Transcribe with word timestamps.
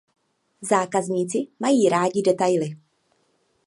Zákazníci 0.61 1.47
mají 1.59 1.89
rádi 1.89 2.21
detaily. 2.21 2.77